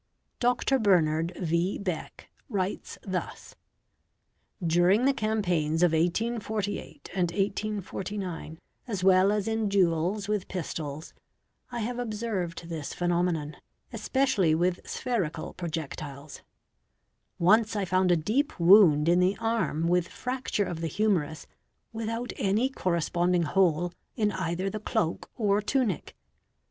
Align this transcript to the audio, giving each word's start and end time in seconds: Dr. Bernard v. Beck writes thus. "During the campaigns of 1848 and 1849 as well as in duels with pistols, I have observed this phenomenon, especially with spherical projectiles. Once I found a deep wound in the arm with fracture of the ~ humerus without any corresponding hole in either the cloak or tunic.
Dr. 0.39 0.79
Bernard 0.79 1.31
v. 1.39 1.77
Beck 1.77 2.31
writes 2.49 2.97
thus. 3.03 3.53
"During 4.65 5.05
the 5.05 5.13
campaigns 5.13 5.83
of 5.83 5.91
1848 5.91 7.11
and 7.13 7.29
1849 7.29 8.57
as 8.87 9.03
well 9.03 9.31
as 9.31 9.47
in 9.47 9.69
duels 9.69 10.27
with 10.27 10.47
pistols, 10.47 11.13
I 11.71 11.81
have 11.81 11.99
observed 11.99 12.67
this 12.67 12.95
phenomenon, 12.95 13.57
especially 13.93 14.55
with 14.55 14.79
spherical 14.89 15.53
projectiles. 15.53 16.41
Once 17.37 17.75
I 17.75 17.85
found 17.85 18.11
a 18.11 18.17
deep 18.17 18.59
wound 18.59 19.07
in 19.07 19.19
the 19.19 19.37
arm 19.39 19.87
with 19.87 20.07
fracture 20.07 20.65
of 20.65 20.81
the 20.81 20.87
~ 20.87 20.87
humerus 20.97 21.45
without 21.93 22.33
any 22.37 22.69
corresponding 22.69 23.43
hole 23.43 23.91
in 24.15 24.31
either 24.31 24.67
the 24.67 24.79
cloak 24.79 25.29
or 25.35 25.61
tunic. 25.61 26.15